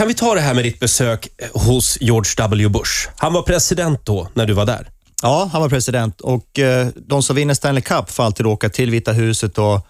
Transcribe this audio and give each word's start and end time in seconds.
kan 0.00 0.08
vi 0.08 0.14
ta 0.14 0.34
det 0.34 0.40
här 0.40 0.54
med 0.54 0.64
ditt 0.64 0.80
besök 0.80 1.28
hos 1.52 1.98
George 2.00 2.30
W. 2.36 2.68
Bush? 2.68 3.08
Han 3.16 3.32
var 3.32 3.42
president 3.42 4.00
då, 4.04 4.28
när 4.34 4.46
du 4.46 4.52
var 4.52 4.66
där. 4.66 4.88
Ja, 5.22 5.50
han 5.52 5.62
var 5.62 5.68
president 5.68 6.20
och 6.20 6.58
eh, 6.58 6.88
de 6.96 7.22
som 7.22 7.36
vinner 7.36 7.54
Stanley 7.54 7.82
Cup 7.82 8.10
får 8.10 8.22
alltid 8.22 8.46
åka 8.46 8.68
till 8.68 8.90
Vita 8.90 9.12
huset 9.12 9.58
och 9.58 9.86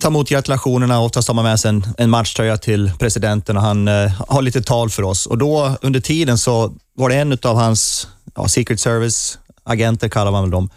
ta 0.00 0.08
emot 0.08 0.28
gratulationerna. 0.28 0.94
Har 0.94 1.34
man 1.34 1.44
med 1.44 1.60
sig 1.60 1.68
en, 1.68 1.86
en 1.98 2.10
matchtröja 2.10 2.56
till 2.56 2.92
presidenten 2.98 3.56
och 3.56 3.62
han 3.62 3.88
eh, 3.88 4.22
har 4.28 4.42
lite 4.42 4.62
tal 4.62 4.90
för 4.90 5.02
oss. 5.02 5.26
Och 5.26 5.38
då 5.38 5.76
under 5.82 6.00
tiden 6.00 6.38
så 6.38 6.74
var 6.94 7.08
det 7.08 7.14
en 7.14 7.38
av 7.42 7.56
hans 7.56 8.08
ja, 8.34 8.48
Secret 8.48 8.80
Service-agenter, 8.80 10.08
kallar 10.08 10.32
man 10.32 10.42
väl 10.42 10.50
dem, 10.50 10.70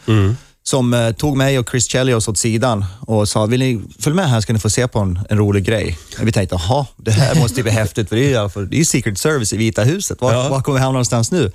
som 0.70 0.94
eh, 0.94 1.12
tog 1.12 1.38
mig 1.38 1.60
och 1.60 1.70
Chris 1.70 1.88
Chelios 1.88 2.28
åt 2.28 2.38
sidan 2.38 2.86
och 3.02 3.30
sa, 3.30 3.46
vill 3.46 3.60
ni 3.60 3.82
följa 4.00 4.16
med 4.16 4.30
här 4.30 4.42
ska 4.42 4.54
ni 4.54 4.60
få 4.60 4.70
se 4.70 4.88
på 4.88 5.00
en, 5.00 5.20
en 5.30 5.38
rolig 5.38 5.64
grej. 5.64 5.98
Och 6.22 6.28
vi 6.28 6.32
tänkte, 6.32 6.56
jaha, 6.56 6.86
det 6.98 7.12
här 7.12 7.36
måste 7.36 7.58
ju 7.60 7.64
bli 7.64 7.72
häftigt 7.72 8.10
för 8.10 8.16
det 8.16 8.34
är 8.34 8.42
ju 8.58 8.66
det 8.66 8.80
är 8.80 8.84
Secret 8.84 9.18
Service 9.18 9.54
i 9.54 9.58
Vita 9.58 9.84
huset. 9.84 10.22
Var, 10.22 10.34
Ja. 10.34 10.50
var 10.50 10.62
kommer 10.62 10.78
vi 10.78 10.84
hamna 10.84 10.92
någonstans 10.94 11.32
nu? 11.32 11.52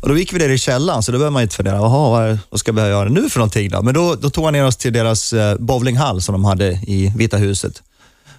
Och 0.00 0.08
då 0.08 0.18
gick 0.18 0.32
vi 0.32 0.38
ner 0.38 0.48
i 0.48 0.58
källaren, 0.58 1.02
så 1.02 1.12
då 1.12 1.18
började 1.18 1.32
man 1.32 1.42
ju 1.42 1.48
fundera, 1.48 1.76
jaha, 1.76 2.10
vad, 2.10 2.38
vad 2.50 2.60
ska 2.60 2.72
vi 2.72 2.80
göra 2.80 3.08
nu 3.08 3.30
för 3.30 3.38
någonting 3.38 3.70
då? 3.70 3.82
Men 3.82 3.94
då, 3.94 4.14
då 4.14 4.30
tog 4.30 4.44
han 4.44 4.52
ner 4.52 4.64
oss 4.64 4.76
till 4.76 4.92
deras 4.92 5.32
eh, 5.32 5.56
bowlinghall 5.58 6.22
som 6.22 6.32
de 6.32 6.44
hade 6.44 6.66
i 6.72 7.12
Vita 7.16 7.36
huset. 7.36 7.82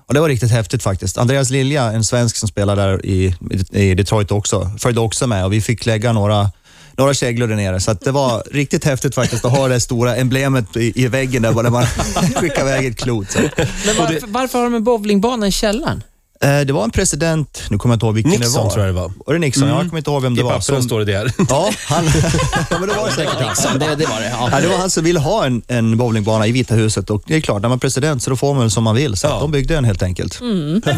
Och 0.05 0.13
Det 0.13 0.19
var 0.19 0.29
riktigt 0.29 0.51
häftigt 0.51 0.83
faktiskt. 0.83 1.17
Andreas 1.17 1.49
Lilja, 1.49 1.83
en 1.91 2.03
svensk 2.03 2.35
som 2.35 2.47
spelar 2.49 2.75
där 2.75 3.05
i, 3.05 3.35
i 3.71 3.95
Detroit 3.95 4.31
också, 4.31 4.71
följde 4.79 5.01
också 5.01 5.27
med 5.27 5.45
och 5.45 5.53
vi 5.53 5.61
fick 5.61 5.85
lägga 5.85 6.13
några 6.13 6.51
några 6.97 7.13
käglor 7.13 7.47
där 7.47 7.55
nere, 7.55 7.79
så 7.79 7.91
att 7.91 8.01
det 8.01 8.11
var 8.11 8.43
riktigt 8.51 8.85
häftigt 8.85 9.15
faktiskt 9.15 9.45
att 9.45 9.51
ha 9.51 9.67
det 9.67 9.79
stora 9.79 10.15
emblemet 10.15 10.77
i, 10.77 11.03
i 11.03 11.07
väggen 11.07 11.41
där, 11.41 11.63
där 11.63 11.69
man 11.69 11.85
skickar 12.35 12.61
iväg 12.61 12.85
ett 12.85 12.97
klot. 12.97 13.31
Så. 13.31 13.39
Men 13.39 13.95
varför, 13.97 14.27
varför 14.27 14.57
har 14.57 14.65
de 14.65 14.73
en 14.75 14.83
bowlingbana 14.83 15.47
i 15.47 15.51
källaren? 15.51 16.03
Eh, 16.41 16.59
Det 16.59 16.73
var 16.73 16.83
en 16.83 16.91
president, 16.91 17.63
nu 17.69 17.77
kommer 17.77 17.93
jag 17.93 17.95
inte 17.95 18.05
ihåg 18.05 18.15
vilken 18.15 18.31
det 18.31 18.37
Nixon 18.37 18.63
var. 18.63 18.71
tror 18.71 18.85
jag 18.85 18.95
det 18.95 19.01
var. 19.01 19.11
Var 19.25 19.33
det 19.33 19.39
Nixon? 19.39 19.67
Jag 19.67 19.77
kommer 19.79 19.97
inte 19.97 20.09
ihåg 20.11 20.21
vem 20.21 20.35
det 20.35 20.39
I 20.41 20.43
var. 20.43 20.51
pappren 20.51 20.83
står 20.83 20.99
det 20.99 21.05
där. 21.05 21.31
Ja, 21.49 21.71
han, 21.87 22.05
ja, 22.69 22.79
men 22.79 22.89
det 22.89 22.95
var 22.95 23.05
det 23.07 23.11
säkert 23.13 23.33
han. 23.39 23.47
Liksom, 23.47 23.79
det, 23.79 23.85
det 23.95 24.05
var 24.05 24.19
det. 24.19 24.29
Ja. 24.29 24.49
Ja, 24.51 24.59
det 24.61 24.67
var 24.67 24.77
han 24.77 24.89
som 24.89 25.03
ville 25.03 25.19
ha 25.19 25.45
en, 25.45 25.61
en 25.67 25.97
bowlingbana 25.97 26.47
i 26.47 26.51
Vita 26.51 26.75
huset 26.75 27.09
och 27.09 27.23
det 27.27 27.35
är 27.35 27.41
klart, 27.41 27.61
när 27.61 27.69
man 27.69 27.75
är 27.75 27.79
president 27.79 28.23
så 28.23 28.29
då 28.29 28.35
får 28.35 28.53
man 28.53 28.71
som 28.71 28.83
man 28.83 28.95
vill. 28.95 29.15
Så 29.17 29.27
Ja. 29.27 29.39
de 29.39 29.51
byggde 29.51 29.77
en 29.77 29.85
helt 29.85 30.03
enkelt. 30.03 30.39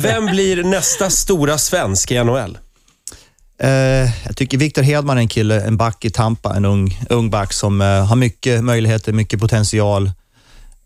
Vem 0.02 0.26
blir 0.26 0.64
nästa 0.64 1.10
stora 1.10 1.58
svensk 1.58 2.12
i 2.12 2.24
NHL? 2.24 2.58
Eh, 3.60 3.70
jag 4.26 4.36
tycker 4.36 4.58
Victor 4.58 4.82
Hedman 4.82 5.18
är 5.18 5.22
en 5.22 5.28
kille, 5.28 5.62
en 5.62 5.78
back 5.78 6.06
i 6.06 6.10
Tampa, 6.10 6.56
en 6.56 6.66
ung, 6.66 7.06
ung 7.10 7.30
back 7.30 7.54
som 7.54 7.82
eh, 7.82 8.06
har 8.06 8.16
mycket 8.16 8.64
möjligheter, 8.64 9.14
mycket 9.14 9.40
potential. 9.40 10.12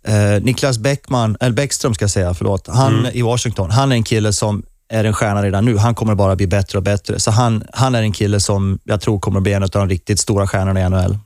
Eh, 0.07 0.43
Niklas 0.43 0.77
Bäckman, 0.77 1.37
eller 1.39 1.53
Bäckström 1.53 1.93
ska 1.93 2.03
jag 2.03 2.11
säga, 2.11 2.33
förlåt. 2.33 2.67
Han 2.67 3.07
i 3.13 3.21
Washington, 3.21 3.71
han 3.71 3.91
är 3.91 3.95
en 3.95 4.03
kille 4.03 4.33
som 4.33 4.63
är 4.89 5.03
en 5.03 5.13
stjärna 5.13 5.43
redan 5.43 5.65
nu. 5.65 5.77
Han 5.77 5.95
kommer 5.95 6.15
bara 6.15 6.35
bli 6.35 6.47
bättre 6.47 6.77
och 6.77 6.83
bättre. 6.83 7.19
Så 7.19 7.31
han, 7.31 7.63
han 7.73 7.95
är 7.95 8.01
en 8.01 8.11
kille 8.11 8.39
som 8.39 8.79
jag 8.83 9.01
tror 9.01 9.19
kommer 9.19 9.39
bli 9.39 9.53
en 9.53 9.63
av 9.63 9.69
de 9.69 9.89
riktigt 9.89 10.19
stora 10.19 10.47
stjärnorna 10.47 10.81
i 10.81 10.89
NHL. 10.89 11.17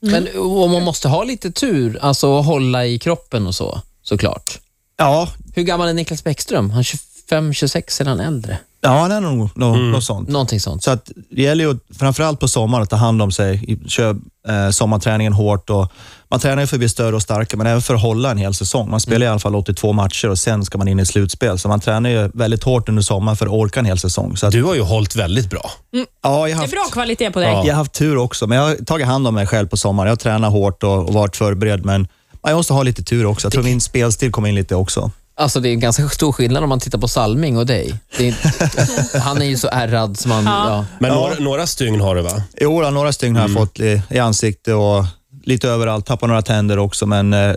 Men 0.00 0.28
och 0.38 0.70
man 0.70 0.82
måste 0.82 1.08
ha 1.08 1.24
lite 1.24 1.50
tur, 1.50 1.98
alltså 2.02 2.40
hålla 2.40 2.86
i 2.86 2.98
kroppen 2.98 3.46
och 3.46 3.54
så, 3.54 3.80
såklart. 4.02 4.58
Ja, 4.96 5.28
Hur 5.54 5.62
gammal 5.62 5.88
är 5.88 5.94
Niklas 5.94 6.24
Bäckström? 6.24 6.70
Han 6.70 6.78
är 6.78 6.82
25, 6.82 7.54
26, 7.54 8.00
är 8.00 8.04
han 8.04 8.20
äldre? 8.20 8.58
Ja 8.84 8.98
han 8.98 9.12
är 9.12 9.20
nog 9.20 9.50
nå- 9.54 9.74
något 9.76 10.04
sånt. 10.04 10.28
Någonting 10.28 10.60
sånt. 10.60 10.82
Så 10.84 10.90
att 10.90 11.10
det 11.30 11.42
gäller 11.42 11.64
ju 11.64 11.78
framförallt 11.98 12.40
på 12.40 12.48
sommaren 12.48 12.82
att 12.82 12.90
ta 12.90 12.96
hand 12.96 13.22
om 13.22 13.32
sig, 13.32 13.78
köra 13.88 14.16
eh, 14.48 14.70
sommarträningen 14.70 15.32
hårt. 15.32 15.70
Och 15.70 15.92
man 16.30 16.40
tränar 16.40 16.62
ju 16.62 16.66
för 16.66 16.76
att 16.76 16.78
bli 16.80 16.88
större 16.88 17.16
och 17.16 17.22
starkare, 17.22 17.58
men 17.58 17.66
även 17.66 17.82
för 17.82 17.94
att 17.94 18.02
hålla 18.02 18.30
en 18.30 18.38
hel 18.38 18.54
säsong. 18.54 18.90
Man 18.90 19.00
spelar 19.00 19.26
i 19.26 19.28
alla 19.28 19.38
fall 19.38 19.54
82 19.54 19.92
matcher 19.92 20.30
och 20.30 20.38
sen 20.38 20.64
ska 20.64 20.78
man 20.78 20.88
in 20.88 21.00
i 21.00 21.06
slutspel. 21.06 21.58
Så 21.58 21.68
man 21.68 21.80
tränar 21.80 22.10
ju 22.10 22.30
väldigt 22.34 22.64
hårt 22.64 22.88
under 22.88 23.02
sommaren 23.02 23.36
för 23.36 23.46
att 23.46 23.52
orka 23.52 23.80
en 23.80 23.86
hel 23.86 23.98
säsong. 23.98 24.36
Så 24.36 24.46
att, 24.46 24.52
Du 24.52 24.62
har 24.64 24.74
ju 24.74 24.80
hållit 24.82 25.16
väldigt 25.16 25.50
bra. 25.50 25.70
ja, 25.90 26.00
jag, 26.22 26.32
har 26.32 26.46
Det 26.46 26.52
är 26.52 26.56
haft, 26.56 26.70
bra 26.72 26.84
kvalitet 26.92 27.30
på 27.30 27.40
dig. 27.40 27.48
Ja. 27.48 27.64
jag 27.66 27.72
har 27.74 27.78
haft 27.78 27.92
tur 27.92 28.16
också, 28.16 28.46
men 28.46 28.58
jag 28.58 28.64
har 28.68 28.76
tagit 28.84 29.06
hand 29.06 29.26
om 29.26 29.34
mig 29.34 29.46
själv 29.46 29.66
på 29.68 29.76
sommaren. 29.76 30.06
Jag 30.06 30.12
har 30.12 30.16
tränat 30.16 30.52
hårt 30.52 30.82
och, 30.82 31.08
och 31.08 31.14
varit 31.14 31.36
förberedd, 31.36 31.84
men 31.84 32.08
jag 32.42 32.56
måste 32.56 32.72
ha 32.72 32.82
lite 32.82 33.02
tur 33.02 33.26
också. 33.26 33.46
Jag 33.46 33.52
tror 33.52 33.62
min 33.62 33.80
spelstil 33.80 34.32
kommer 34.32 34.48
in 34.48 34.54
lite 34.54 34.74
också. 34.74 35.10
Alltså 35.36 35.60
det 35.60 35.68
är 35.68 35.72
en 35.72 35.80
ganska 35.80 36.08
stor 36.08 36.32
skillnad 36.32 36.62
om 36.62 36.68
man 36.68 36.80
tittar 36.80 36.98
på 36.98 37.08
Salming 37.08 37.56
och 37.58 37.66
dig. 37.66 37.94
Det 38.18 38.28
är, 38.28 39.18
han 39.20 39.42
är 39.42 39.46
ju 39.46 39.56
så 39.56 39.68
ärrad 39.72 40.18
som 40.18 40.28
man... 40.28 40.44
Ja. 40.44 40.84
Men 40.98 41.10
Ja. 41.10 41.16
några, 41.16 41.34
några 41.38 41.66
stygn 41.66 42.00
har 42.00 42.14
du 42.14 42.22
va? 42.22 42.42
Jo, 42.60 42.80
då, 42.82 42.90
några 42.90 43.12
stygn 43.12 43.36
har 43.36 43.42
jag 43.42 43.52
fått 43.52 43.80
i, 43.80 44.02
i 44.10 44.18
ansikte 44.18 44.74
och 44.74 45.04
lite 45.44 45.68
överallt. 45.68 46.06
Tappat 46.06 46.28
några 46.28 46.42
tänder 46.42 46.78
också, 46.78 47.06
men 47.06 47.32
eh, 47.32 47.54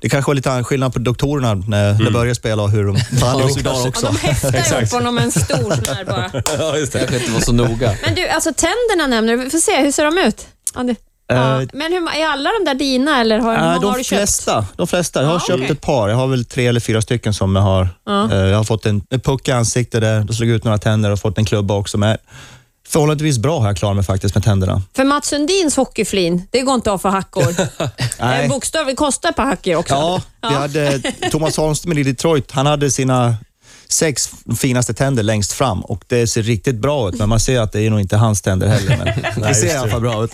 det 0.00 0.08
kanske 0.08 0.28
var 0.30 0.34
lite 0.34 0.64
skillnad 0.64 0.92
på 0.92 0.98
doktorerna 0.98 1.54
när, 1.54 1.92
när 1.94 2.04
jag 2.04 2.12
började 2.12 2.34
spela 2.34 2.62
och 2.62 2.70
hur 2.70 2.84
de 2.84 2.96
behandlade 3.20 3.50
oss 3.52 3.58
idag 3.58 3.74
Ja, 3.76 3.88
också. 3.88 4.06
de 4.06 4.16
häftar 4.16 4.52
Exakt. 4.54 4.82
upp 4.82 4.90
honom 4.92 5.14
med 5.14 5.24
en 5.24 5.30
stor 5.32 5.84
sån 5.84 5.94
här 5.96 6.04
bara. 6.04 6.30
Ja, 6.58 6.76
just 6.78 6.92
Det 6.92 6.98
kanske 6.98 7.16
inte 7.16 7.30
var 7.32 7.40
så 7.40 7.52
noga. 7.52 7.94
Men 8.04 8.14
du, 8.14 8.28
alltså 8.28 8.52
tänderna 8.56 9.06
nämner 9.16 9.36
du. 9.36 9.44
Vi 9.44 9.50
får 9.50 9.58
se, 9.58 9.82
hur 9.82 9.92
ser 9.92 10.04
de 10.04 10.18
ut? 10.18 10.46
Ja, 10.74 10.82
det, 10.82 10.96
ja. 11.26 11.62
Eh, 11.62 11.68
Men 11.72 11.92
hur, 11.92 12.08
är 12.16 12.26
alla 12.26 12.50
de 12.58 12.64
där 12.64 12.74
dina 12.74 13.20
eller 13.20 13.38
har, 13.38 13.52
Nej, 13.52 13.60
många 13.62 13.72
har 13.74 13.80
de 13.80 13.98
du 13.98 14.04
köpt? 14.04 14.08
flesta, 14.20 14.66
de 14.76 14.86
flesta. 14.86 15.20
Jag 15.22 15.26
har 15.28 15.34
Ja, 15.34 15.40
köpt 15.40 15.58
okej. 15.58 15.70
ett 15.70 15.80
par. 15.80 16.08
Jag 16.08 16.16
har 16.16 16.26
väl 16.26 16.44
tre 16.44 16.66
eller 16.66 16.80
fyra 16.80 17.02
stycken 17.02 17.34
som 17.34 17.56
jag 17.56 17.62
har. 17.62 17.88
Ja. 18.06 18.32
Eh, 18.32 18.38
Jag 18.38 18.56
har 18.56 18.64
fått 18.64 18.86
en, 18.86 19.02
en 19.10 19.20
puck 19.20 19.48
i 19.48 19.52
ansiktet 19.52 20.00
där, 20.00 20.20
då 20.20 20.32
slog 20.32 20.48
jag 20.50 20.56
ut 20.56 20.64
några 20.64 20.78
tänder 20.78 21.10
och 21.10 21.20
fått 21.20 21.38
en 21.38 21.44
klubba 21.44 21.74
också. 21.74 21.98
Men 21.98 22.16
förhållandevis 22.88 23.38
bra 23.38 23.60
har 23.60 23.66
jag 23.66 23.76
klarat 23.76 23.96
mig 23.96 24.04
faktiskt 24.04 24.34
med 24.34 24.44
tänderna. 24.44 24.82
För 24.96 25.04
Mats 25.04 25.28
Sundins 25.28 25.76
hockeyflin, 25.76 26.42
det 26.50 26.60
går 26.62 26.74
inte 26.74 26.90
av 26.90 26.98
för 26.98 27.08
hackor. 27.08 27.46
Nej. 28.20 28.44
Eh, 28.44 28.50
Bokstavligt 28.50 28.98
kostar 28.98 29.28
ett 29.30 29.36
par 29.36 29.44
hackor 29.44 29.74
också. 29.76 29.94
Ja, 29.94 30.20
vi 30.48 30.54
hade 30.54 30.98
Thomas 31.30 31.56
Holmström 31.56 31.98
i 31.98 32.02
Detroit. 32.02 32.52
Han 32.52 32.66
hade 32.66 32.90
sina 32.90 33.34
sex 33.88 34.30
finaste 34.58 34.94
tänder 34.94 35.22
längst 35.22 35.52
fram 35.52 35.80
och 35.80 36.04
det 36.08 36.26
ser 36.26 36.42
riktigt 36.42 36.74
bra 36.76 37.08
ut, 37.08 37.14
men 37.18 37.28
man 37.28 37.40
ser 37.40 37.60
att 37.60 37.72
det 37.72 37.80
är 37.82 37.90
nog 37.90 38.00
inte 38.00 38.16
hans 38.16 38.42
tänder 38.42 38.68
heller. 38.68 39.14
Men 39.34 39.42
det 39.48 39.54
ser 39.54 39.66
i 39.66 39.76
alla 39.76 39.90
fall 39.90 40.00
bra 40.00 40.24
ut. 40.24 40.30